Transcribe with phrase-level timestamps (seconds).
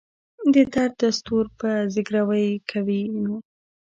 [0.53, 3.35] د درد دستور به زګیروی کوي نو.